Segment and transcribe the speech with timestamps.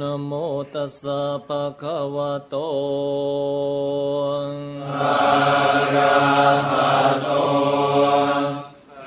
[0.00, 0.32] นโม
[0.74, 2.54] ตัสสะภะคะวะโต
[5.00, 5.16] อะ
[5.94, 6.16] ระ
[6.70, 7.30] หะโต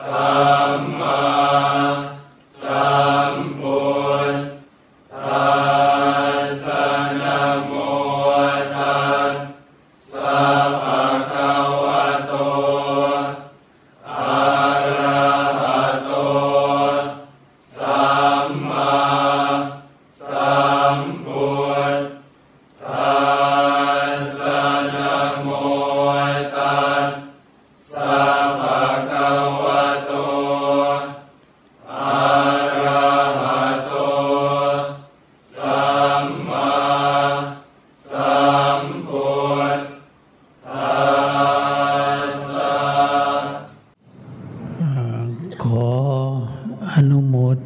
[0.09, 0.31] สั
[0.79, 1.66] มมา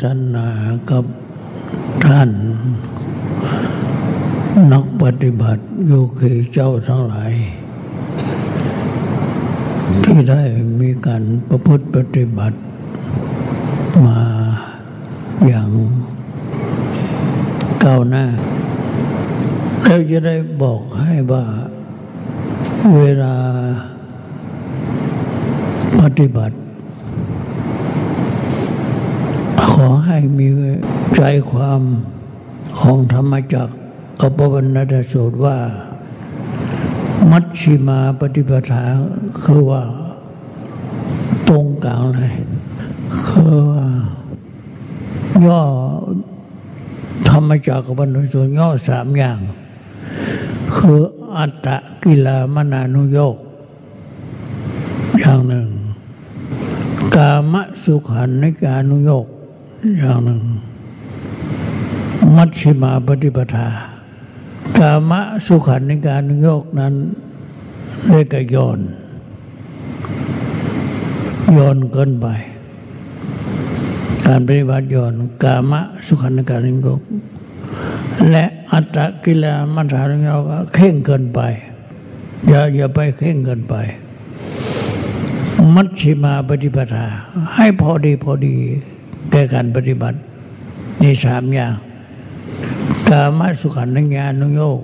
[0.01, 0.03] ท
[0.35, 0.47] นา
[0.89, 1.05] กับ
[2.05, 2.29] ท่าน
[4.71, 7.31] นักปฏิบัติโยคีเจ้าทั้งหลาย
[10.03, 10.41] ที่ได้
[10.81, 12.57] มีการประพฤติปฏิบัติ
[14.05, 14.19] มา
[15.47, 15.69] อย่าง
[17.83, 18.25] ก้าวหน้า
[19.83, 21.43] แล้วจะได้บอกให้ว่า
[22.95, 23.35] เวลา
[25.99, 26.55] ปฏิบัติ
[29.69, 30.47] ขอให้มี
[31.15, 31.81] ใจความ
[32.79, 33.73] ของธรรมจักร
[34.21, 35.57] กบวันนดสูตรว่า
[37.31, 38.83] มัชชิมาปฏิปทา
[39.41, 39.83] คือว่า
[41.47, 42.33] ตรงกลางเลย
[43.25, 43.85] คือว่า
[45.45, 45.61] ย่อ
[47.27, 49.39] ธรรมจักรกับวันนดสูตรย่อสามอย่าง
[50.75, 51.01] คือ
[51.37, 53.37] อัตตะกิลามนานุโยก
[55.19, 55.67] อย่างหนึ่ง
[57.15, 59.25] กามสุขันในการนุโยก
[59.97, 60.41] อย่างหนึ่ง
[62.35, 63.67] มัชฌิมาปฏิปทา
[64.77, 66.93] กามะสุขันในการโยกนั้น
[68.07, 68.79] เรียกโยน
[71.53, 72.27] โยนเกินไป
[74.25, 77.01] การปฏิบัติโยนกามะสุขันในการโยก
[78.31, 80.43] และอัตตะกิลมัฏฐานโยก
[80.73, 81.39] เข่งเกินไป
[82.47, 83.75] อย่าอย่าไปเข่งเกินไป
[85.73, 87.05] มัชฌิมาปฏิปทา
[87.55, 88.57] ให้พอดีพอดี
[89.29, 90.17] แก่การปฏิบัติ
[91.01, 91.73] นี่สามอย่าง
[93.09, 94.79] กามาสุขันญานุโยก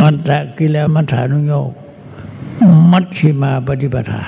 [0.00, 1.70] อันตะกิเลมัฏฐานุโยก
[2.90, 4.22] มัชฌิมาปฏิปทา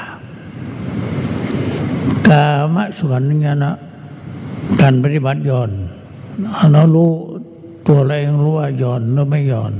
[2.29, 3.65] กามสุขันญาณ
[4.81, 5.71] การปฏิบัติย่อน
[6.73, 7.11] เรารู้
[7.87, 9.73] ตัวเราเองรู้ว่าย่อนหรือไม่ย่อน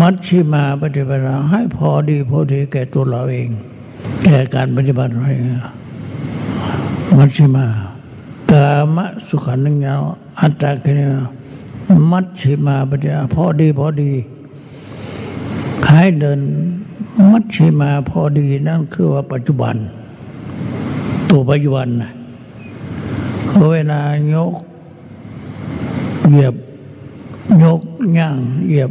[0.00, 3.48] มัชชิมาปฏิบัติให้พอดีพอดีแก่ตัวเราเอง
[4.24, 5.44] แก่การปฏิบัติเราเอง
[7.14, 7.66] มัชชิมา
[8.50, 9.94] กามสุขันธ์ญา
[10.40, 11.00] อัตตากิน
[12.10, 14.12] มัชชิมาปฏิบัติพอดีพอดี
[15.86, 16.40] ให้เดิน
[17.30, 19.76] มัชชิมาพอดีนั่นคือว่าปัจจุบัน
[21.28, 22.10] ตัวปัจจุบันนะ
[23.72, 24.00] เวลา
[24.34, 24.54] ยก
[26.30, 26.54] เหยียบ
[27.62, 27.80] ยก
[28.18, 28.90] ย่างเหยียบ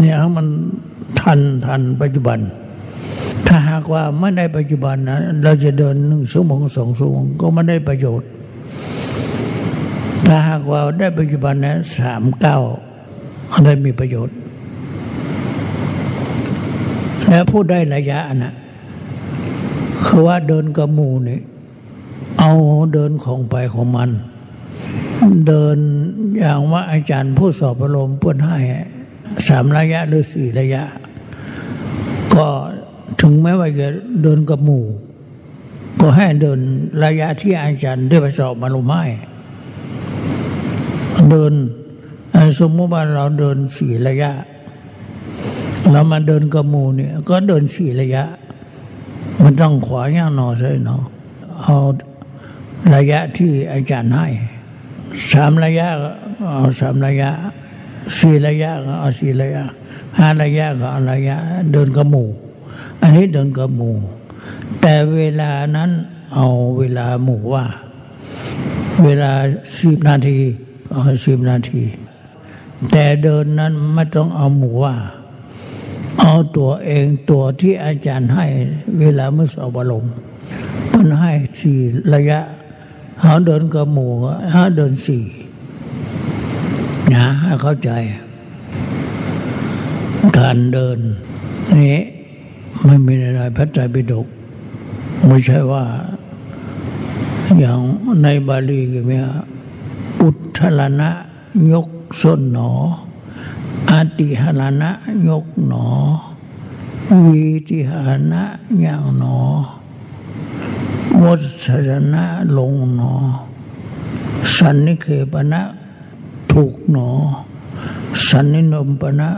[0.00, 0.46] เนี่ยมัน
[1.20, 2.38] ทันทันปัจจุบัน
[3.46, 8.28] ถ้าหากว่าไม่ได้ปัจจุบันนะเราจะเดินหนึ่งชั่วโมงสองชั่วโมงก็ไม่ได้ประโยชน์
[10.26, 12.58] ถ้าหากว่าได้ปัจจุบันนะสามเก้า
[13.64, 14.36] ได้มีประโยชน์
[17.28, 18.54] แล้วพูดได้ระยะนะ
[20.04, 21.40] คือว่าเดินกระมูนี่
[22.38, 22.52] เอา
[22.92, 24.10] เดินของไปของมัน
[25.46, 25.78] เดิน
[26.38, 28.56] อย่างว่าอาจารย์ผู้สอบอารมณ์พูดให้
[29.48, 30.82] สามระยะหรือสี่ระยะ
[32.34, 32.46] ก็
[33.20, 33.86] ถึงแม้ว่าจะ
[34.22, 34.84] เดินกับหมู่
[36.00, 36.60] ก็ให้เดิน
[37.04, 39.02] ระยะที่อาจารย์ได้ไปสอบมาลงไม้
[41.30, 41.52] เดิน
[42.58, 44.32] สมมติว่าเราเดินสี่ระยะ
[45.90, 48.24] เรามาเดินกับหมู่เนี่ย ก็เดินสี่ระยะ
[49.42, 51.02] มันต้องขวาย่างหนอใช่เนาะ
[51.62, 51.76] เอา
[52.94, 54.26] ระยะที่อาจารย์ให้
[55.30, 55.86] สามระยะ
[56.52, 57.30] เอาสามระยะ
[58.18, 58.70] สี่ระยะ
[59.00, 59.64] เอาสี่ระยะ
[60.18, 61.36] ห้าระยะก็เอาระยะ
[61.72, 62.28] เดินกับหมู่
[63.02, 63.96] อันนี้เดินกับหมู่
[64.80, 65.90] แต่เวลานั้น
[66.34, 66.46] เอา
[66.78, 67.64] เวลาหมู่ว่า
[69.04, 69.32] เวลา
[69.78, 70.38] สิบนาที
[70.90, 71.82] เอาสิบนาที
[72.92, 74.94] แต่เดินนั้นไม่ต้องเอาหมู่ว่า
[76.20, 78.46] เอาตัวเองตัวที่อาจารย์ให้
[79.00, 80.14] เวลาเมื่อสอบอารมณ์
[80.92, 81.78] มันให้สี่
[82.14, 82.40] ระยะ
[83.22, 84.10] หาเดินกับหมู่
[84.54, 85.24] หาเดินสี่
[87.14, 87.90] นะให้เข้าใจ
[90.38, 90.98] การเดิน
[91.90, 92.02] นี้
[92.84, 94.26] ไม่มีอะไรพระไตรปิฎก
[95.26, 95.84] ไม่ใช่ว่า
[97.58, 97.80] อย่าง
[98.22, 99.16] ในบาลีก็มี
[100.20, 101.10] อุทธลนะ
[101.72, 101.88] ยก
[102.20, 102.70] ส้นหนอ
[103.90, 104.90] อาติหารณะ
[105.28, 105.86] ยกหนอ
[107.24, 108.42] วีติหารณะ
[108.84, 109.38] ย่างหนอ
[111.22, 111.34] วั
[111.64, 112.24] สรณะ
[112.56, 113.12] ลงหนอ
[114.56, 115.62] สันนิเคปนะ
[116.52, 117.08] ถูกหนอ
[118.28, 119.30] สันนินมปนะ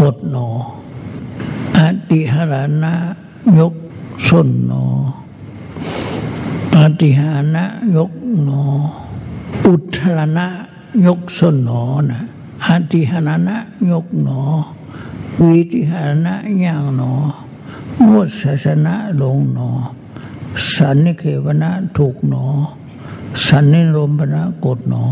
[0.00, 0.46] กดหนอ
[2.10, 2.92] ติหารณะ
[3.58, 3.74] ยก
[4.28, 4.84] ส้นหนอ
[6.74, 7.64] อติหานะ
[7.96, 8.12] ยก
[8.42, 8.62] หนอ
[9.66, 10.46] อุทธรณะ
[11.06, 12.20] ยกส้นหนอนะ
[12.66, 13.56] อติหานะ
[13.90, 14.40] ยกหนอ
[15.46, 16.34] วิติหานะ
[16.64, 17.12] ย่างหนอ
[18.10, 19.68] มุสสนะลงหนอ
[20.72, 22.44] สันนิเคปนะถูกหนอ
[23.46, 25.04] สันนิรมปนะกดหนอ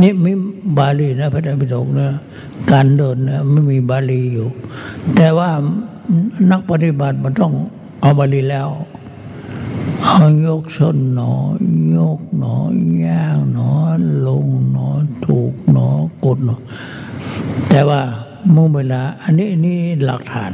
[0.00, 0.32] นี่ไม่
[0.78, 2.08] บาลีนะพระธรรมปิฎกนะ
[2.70, 4.48] การเดินนะไม่มีบาลีอยู่
[5.14, 5.50] แต่ว่า
[6.50, 7.52] นักปฏิบัติมันต้อง
[8.00, 8.68] เอาบาลีแล้ว
[10.04, 11.34] เอายกส้นหนอ
[11.96, 12.44] ยกหน
[13.00, 13.70] อย่างหนอ
[14.26, 14.88] ลงหนอ
[15.26, 15.88] ถูกหนอ
[16.24, 16.56] กดหนอ
[17.68, 18.00] แต่ว่า
[18.52, 20.52] เมื่อเวลา อันนี้นนี้หลักฐาน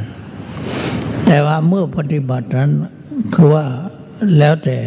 [1.25, 2.71] แต่ว่าเมื่อปฏิบัตินั้น
[3.33, 3.65] คือว่า
[4.37, 4.77] แล้วแต่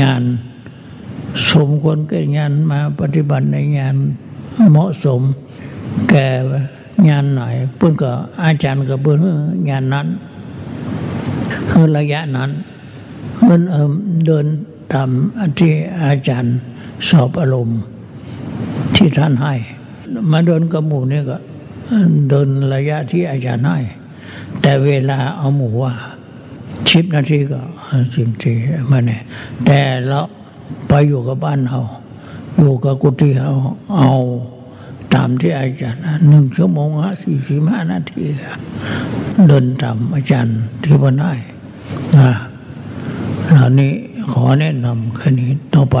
[0.00, 0.22] งาน
[1.50, 3.96] สมควรแก่งานมาปฏิบัติในงาน
[4.70, 5.20] เหมาะสม
[6.10, 6.28] แก่
[7.08, 7.42] งานไหน
[7.76, 8.10] เพื่อนก็
[8.44, 9.18] อาจารย์ก็เพื่อน
[9.70, 10.06] งานนั้น
[11.70, 12.50] คือระยะนั้น
[13.40, 13.92] เพื่อนเอิม
[14.26, 14.46] เดิน
[14.92, 15.10] ตาม
[15.58, 15.72] ที่
[16.02, 16.56] อาจารย์
[17.08, 17.80] สอบอารมณ์
[18.94, 19.54] ที่ท่านให้
[20.30, 21.36] มาเดินกับหมู่นี่ก็
[22.28, 23.78] เดินระยะที่อาจารย์ให้
[24.60, 25.92] แต่เวลาเอาหมู่ว่า
[26.88, 27.60] ชิบนาทีก็
[28.14, 28.54] สิบนาที
[28.90, 29.22] มาเนี่ย
[29.64, 30.20] แต่เรา
[30.88, 31.78] ไปอยู่กับบ้านเรา
[32.58, 33.50] อยู่กับกุฏิเรา
[33.96, 34.12] เอา
[35.16, 36.88] ตามที่อาจารย์หนึ่งชั่วโมง
[37.24, 38.22] สี่สิบห้านาที
[39.48, 41.32] เดินตามอาจารย์ที่บ้านได้
[42.16, 42.30] นะ
[43.50, 43.92] เหล่านี้
[44.32, 45.98] ขอแนะนำแค่นี้ต่อไป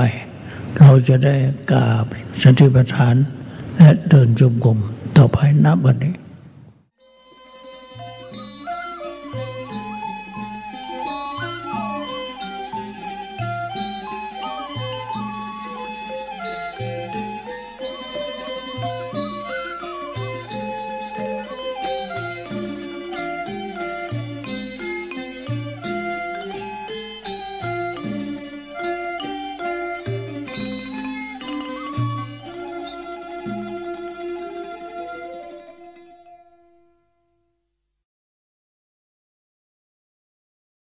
[0.78, 1.34] เราจะได้
[1.72, 2.04] กราบ
[2.42, 3.14] สติปัฏฐาน
[3.76, 4.78] และเดินจมกรม
[5.16, 6.14] ต่อไปนับวันนี้